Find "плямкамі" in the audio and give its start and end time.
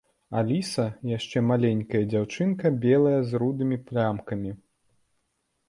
3.91-4.51